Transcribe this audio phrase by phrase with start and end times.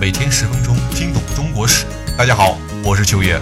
[0.00, 1.84] 每天十分钟，听懂中国史。
[2.16, 3.38] 大家好，我是秋叶。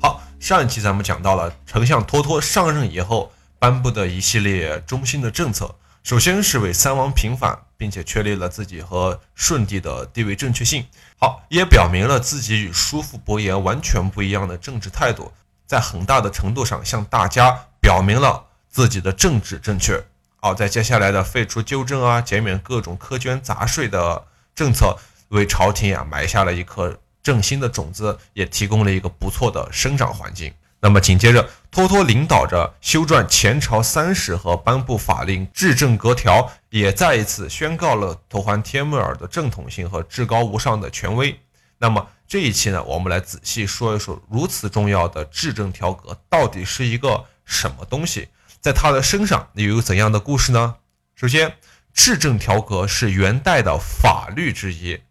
[0.00, 10.84] 好，上一期咱们讲到了丞相托托上任以后颁布的一系列中心的政策，首先是为三王平反，并且确立了自己和舜帝的地位正确性。
[11.20, 15.30] 好，也表明了自己与叔父伯颜完全不一样的政治态度，
[15.68, 20.02] 在很大的程度上向大家表明了自己的政治正确。
[20.44, 24.22] 好，在接下来的废除纠正啊，减免各种苛捐杂税的
[24.54, 24.94] 政策，
[25.28, 30.52] 为朝廷啊埋下了一颗振兴的种子，也提供了一个不错的生长环境。
[30.80, 41.40] 那么紧接着，托托领导着修撰前朝三史和颁布法令制政格条，也再一次宣告了托欢帖木儿的正统性和至高无上的权威。
[41.78, 48.28] 那么这一期呢，我们来仔细说一说如此重要的制政条格到底是一个什么东西。
[48.64, 50.76] 在他的身上又有怎样的故事呢？
[51.14, 51.56] 首先，
[51.92, 55.02] 制政条格是元代的法律之一，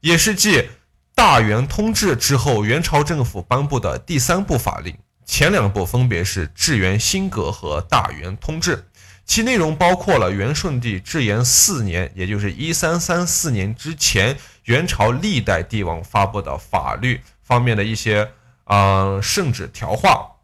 [0.00, 0.70] 也是继
[1.14, 4.98] 大元通制之后元朝政府颁布的第三部法令。
[5.24, 8.88] 前两部分别是至元新格和大元通制，
[9.24, 18.32] 其内容包括了元顺帝至元四年，也就是一三三四年之前，元朝历代帝王发布的法律方面的一些
[18.64, 20.39] 呃圣旨条化。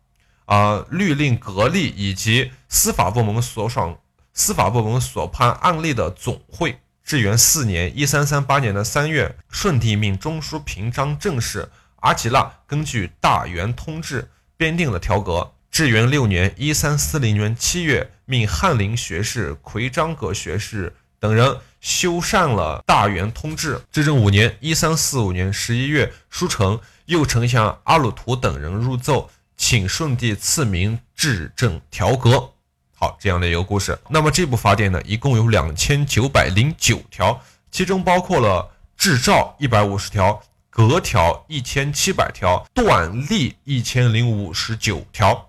[0.47, 3.98] 啊，律令、格例以及司法部门所赏、
[4.33, 6.78] 司法部门所判案例的总会。
[7.05, 14.22] 至元四年（一三三八年的三月），顺帝命中书平章政事阿吉拉根据《大元通志》
[14.56, 15.52] 编定了条格。
[15.70, 23.77] 至元六年（一三四零年七月），命翰林学士奎章阁学士等人修缮了《大元通志》。
[23.92, 29.30] 至正五年（一三四五年十一月），书成，右丞相阿鲁图等人入奏。
[29.56, 32.52] 请顺帝赐名制政条格，
[32.94, 33.98] 好，这样的一个故事。
[34.08, 37.40] 那么这部法典呢，一共有两千九百零九条，
[37.70, 40.40] 其中包括了制诏一百五十条，
[40.70, 45.48] 格条一千七百条，断例一千零五十九条。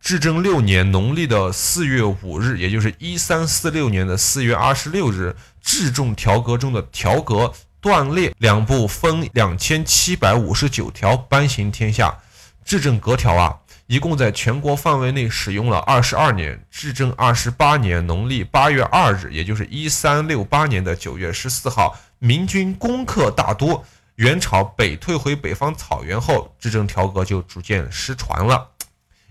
[0.00, 7.50] 至正六年农历的四月五日，也就是一三四六年的四月二十六日，制政条格中的条格
[7.80, 12.18] 断裂两部分两千七百五十九条颁行天下。
[12.64, 16.64] 制政格条啊，一共在全国范围内使用了二十二年。
[16.70, 23.84] 至正二十八年农历八月二日，也就是一三六八年的九月十四号，明军攻克大都，
[24.16, 28.70] 元朝北退回北方草原后，制政条格就逐渐失传了。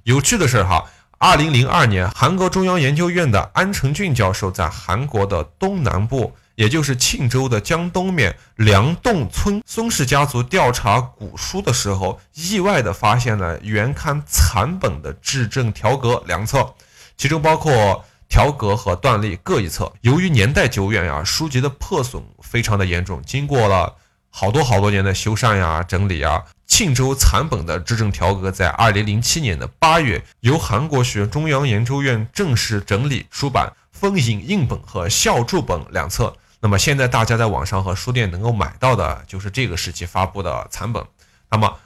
[0.04, 0.86] 有趣的是哈，
[1.18, 6.36] 二零零二年，韩国中央研究院的安成俊教授在韩国的东南部。
[6.56, 16.76] 也就是庆州的江东面梁洞村孙氏家族调查古书的时候，意外的发现了原刊残本的制政条格两册，
[17.18, 19.92] 其中包括条格和断例各一册。
[20.02, 23.96] 由于年代久远呀，书籍的破损非常的严重，经过了
[24.30, 36.36] 好多好多年的修缮呀、整理啊，庆州残本的制政条格在二零零七年的八月由韩国学中央研究院正式整理出版，分影印本和校注本两册。
[36.64, 41.06] 那么现在大家在网上和书店能够买到的就是这个时期发布的残本。
[41.52, 41.78] 那么，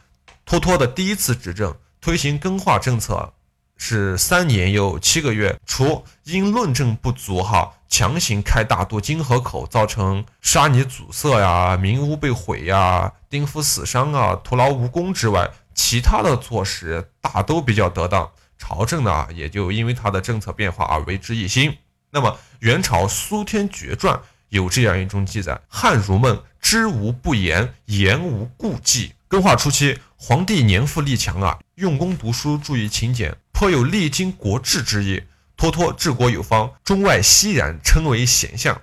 [0.45, 3.33] 托托的第一次执政推行更化政策
[3.75, 21.75] 是三年又七个月，除因论证不足哈，强行开大渡金河口，造成沙泥阻塞呀、民屋被毁呀、丁夫死伤啊、徒劳无功之外，其他的措施大都比较得当，朝政呢也就因为他的政策变化而为之一新。
[22.11, 24.21] 那么元朝苏天爵传。
[24.49, 29.13] 有这样一种记载：汉儒们知无不言，言无顾忌。
[29.27, 35.23] 更化初期，皇帝年富力强啊，用功读书，注意勤俭，颇有励精国治之意。
[35.57, 38.79] 托托治国有方，中外熙然，称为贤相。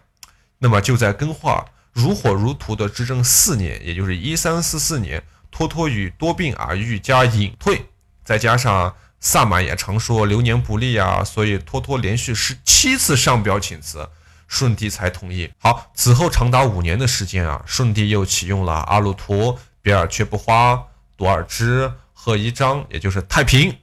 [0.58, 7.86] 那么就在更化如火如荼的执政四年，也就是一三四四年，托托与多病而愈加隐退，
[8.24, 14.08] 再加上萨满也常说流年不利啊，所以托托连续十七次上表请辞。
[14.54, 15.50] 舜帝才同意。
[15.58, 20.80] 好，此后长达五年的时间啊，舜帝又启用了阿鲁图、比尔却不花、
[21.16, 23.76] 多尔支、贺一章，也就是太平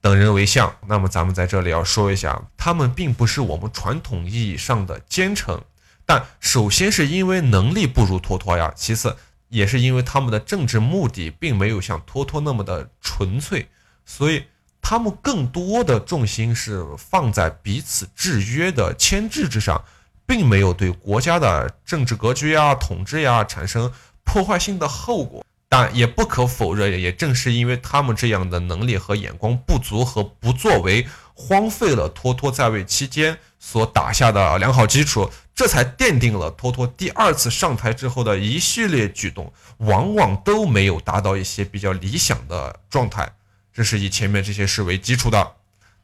[0.00, 0.74] 等人为相。
[0.86, 5.60] 那么咱们在这里要说一下，他们并不是我们传统意义上的奸臣，
[6.06, 9.14] 但首先是因为能力不如托托呀，其次
[9.50, 13.68] 也是因为他们的政治目的并没有像托托那么的纯粹，
[14.06, 14.44] 所以
[14.80, 19.84] 他们更多的重心是放在彼此制约的牵制之上。
[20.26, 23.92] 并没有对国家的政治格局呀、统治呀产生
[24.24, 43.30] 破坏性的后果，但也不可否认，也正是因为他们这样的能力和眼光不足和不作为，荒废了托托在位期间所打下的良好基础，这才奠定了托托第二次上台之后的一系列举动，往往都没有达到一些比较理想的状态。
[43.72, 45.52] 这是以前面这些事为基础的。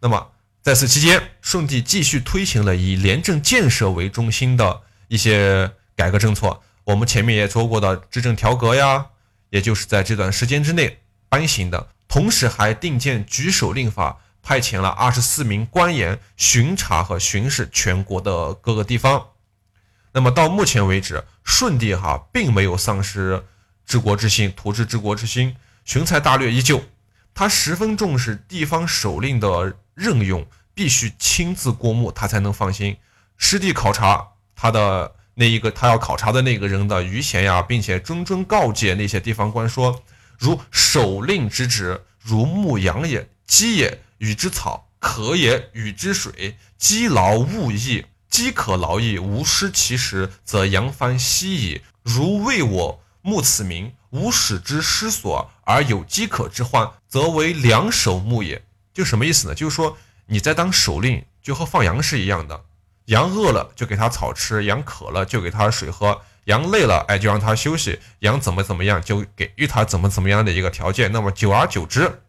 [0.00, 0.28] 那么
[0.62, 6.60] 在此期间，顺帝继续推行了以廉政建设为中心的一些改革政策。
[6.84, 9.06] 我们前面也说过的执政条格呀，
[9.50, 11.88] 也就是在这段时间之内颁行的。
[12.08, 14.18] 同时还定建举手令法。
[14.42, 19.26] 派遣了二十四名官员巡查和巡视全国的各个地方。
[20.12, 23.44] 那么到目前为止，舜帝哈并没有丧失
[23.84, 26.82] 治国之心、图治治国之心，雄才大略依旧。
[27.34, 32.96] 他十分重视地方首领的任用，必须亲自过目，他才能放心。
[33.36, 34.26] 实地考察
[34.56, 40.02] 他的那一个他要考察的那个人的余弦呀，并且谆谆告诫那些地方官说：
[40.38, 44.00] 如首令之职，如牧羊也，鸡也。
[44.16, 48.06] 与之草，可也；与之水，饥劳勿益。
[48.30, 51.82] 饥可劳役，无失其时，则扬帆息矣。
[52.02, 58.62] 如为我牧此民，无使之失所，而有饥渴之患，则为两手牧也。
[59.00, 59.54] 就什么意思呢？
[59.54, 62.64] 就是说你在当首令，就和放羊是一样的。
[63.06, 71.10] 羊饿了就给它草吃，羊渴了就给它水喝，羊累了哎就让它休息，羊怎么怎么样就给予它怎么怎么样的一个条件。
[71.10, 72.20] 那么久而久之。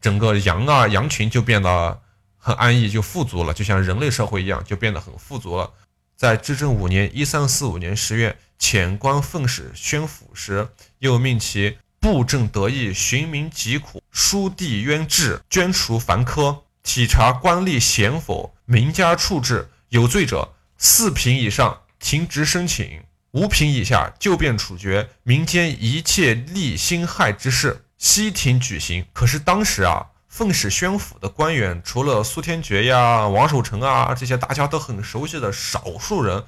[0.00, 2.00] 整个羊啊，羊群就变得
[2.36, 5.72] 很安逸，就富足了，就像人类社会一样，就变得很富足了。
[6.14, 10.68] 在至正五年（一三四五年）十月，遣官奉使宣抚时，
[11.00, 23.02] 又命其布政得意，寻民疾苦，书地冤治，捐除凡苛，体察官吏贤否，名家处置，有罪者四品以上停职申请，
[23.32, 25.08] 五品以下就便处决。
[25.24, 27.84] 民间一切利辛害之事。
[27.98, 36.44] 西庭举行，可是当时啊，奉使宣府的官员，除了苏天觉呀、王守成啊这些大家都很熟悉的少数人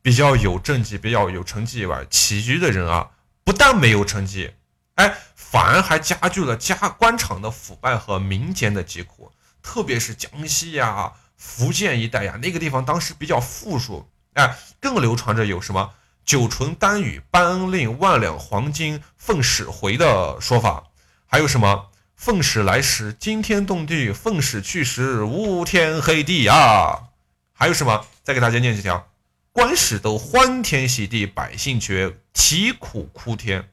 [0.00, 3.10] 比较有政绩、比较有成绩以外，其余的人啊，
[3.42, 4.52] 不但没有成绩，
[5.02, 9.32] 哎，反而还加剧了家官场的腐败和民间的疾苦。
[9.60, 15.90] 特别是江西呀、福建一带呀，那个地方当时比较富庶，哎，更流传着有什么
[16.24, 20.84] 九纯丹羽、颁令、万两黄金奉使回的说法。
[21.26, 21.88] 还有什么？
[22.14, 27.08] 奉使来时惊天动地，奉使去时乌天黑地啊！
[27.52, 28.06] 还有什么？
[28.22, 29.08] 再给大家念几条：
[29.50, 33.71] 官使都欢天喜地，百姓却啼苦哭天。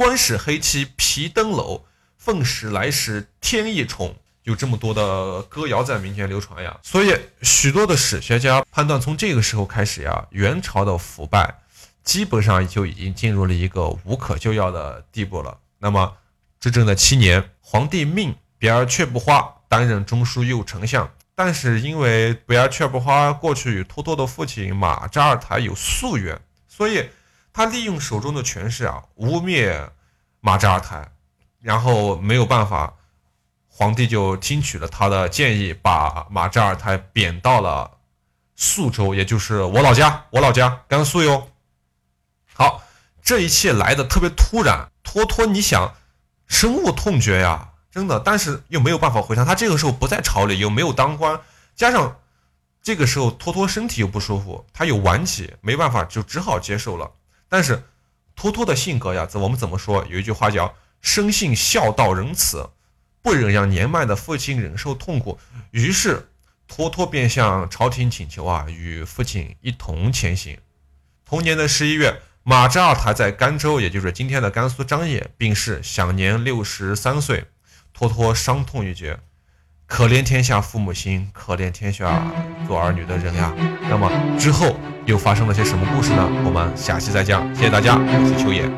[0.00, 1.84] 官使黑漆皮登楼，
[2.16, 4.16] 奉使来时天意宠。
[4.44, 11.54] 有这么多的歌谣在民间流传呀，所以许多的史学家判断，从这个时候开始呀，元朝的腐败
[12.02, 15.58] 基本上就已经进入了一个无可救药的地步了。
[15.78, 16.16] 那么。
[16.58, 26.38] 执政的七年，皇帝命比尔却不花担任中书右丞相，但是因为比尔却不花过去与托托的父亲马扎尔台有宿怨，
[26.68, 27.08] 所以
[27.52, 29.88] 他利用手中的权势啊，污蔑
[30.40, 31.08] 马扎尔台，
[31.60, 32.94] 然后没有办法，
[33.68, 37.90] 皇帝就听取了他的建议，把马扎尔台贬到了
[38.56, 41.48] 宿州，也就是我老家，我老家甘肃哟。
[42.54, 42.82] 好，
[43.22, 45.94] 这一切来的特别突然，托托，你想？
[46.46, 49.46] 深恶痛绝呀，真的，但是又没有办法回乡。
[49.46, 51.40] 他这个时候不在朝里，又没有当官，
[51.76, 52.16] 加上
[52.82, 57.08] 这个时候托托身体又不舒服，他有晚期，没办法，就只好接受了。
[57.50, 57.82] 但是
[58.34, 60.06] 托托的性格呀，我们怎么说？
[60.08, 62.70] 有一句话叫“生性孝道仁慈”，
[63.20, 65.38] 不忍让年迈的父亲忍受痛苦，
[65.72, 66.30] 于是
[66.66, 70.56] 托托便向朝廷请求啊，与父亲一同前行。
[71.26, 72.22] 同年的十一月。
[72.42, 77.44] 马扎尔台在甘州，也就是今天的甘肃张掖病逝，享年六十三岁。
[77.92, 79.20] 托托伤痛欲绝，
[79.90, 82.22] 可怜天下父母心，可怜天下
[82.64, 83.52] 做儿女的人呀。
[83.88, 86.28] 那么之后又发生了些什么故事呢？
[86.44, 87.52] 我们下期再讲。
[87.52, 88.70] 谢谢大家，我是秋野。